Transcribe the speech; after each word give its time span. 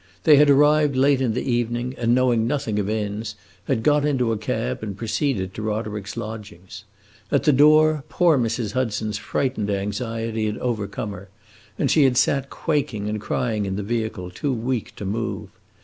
They 0.23 0.37
had 0.37 0.49
arrived 0.49 0.95
late 0.95 1.21
in 1.21 1.35
the 1.35 1.47
evening, 1.47 1.93
and, 1.95 2.15
knowing 2.15 2.47
nothing 2.47 2.79
of 2.79 2.89
inns, 2.89 3.35
had 3.65 3.83
got 3.83 4.03
into 4.03 4.31
a 4.31 4.37
cab 4.39 4.81
and 4.81 4.97
proceeded 4.97 5.53
to 5.53 5.61
Roderick's 5.61 6.17
lodging. 6.17 6.61
At 7.31 7.43
the 7.43 7.53
door, 7.53 8.03
poor 8.09 8.35
Mrs. 8.35 8.71
Hudson's 8.71 9.19
frightened 9.19 9.69
anxiety 9.69 10.47
had 10.47 10.57
overcome 10.57 11.11
her, 11.11 11.29
and 11.77 11.91
she 11.91 12.05
had 12.05 12.17
sat 12.17 12.49
quaking 12.49 13.09
and 13.09 13.21
crying 13.21 13.67
in 13.67 13.75
the 13.75 13.83
vehicle, 13.83 14.31
too 14.31 14.51
weak 14.53 14.95
to 14.95 15.05
move. 15.05 15.49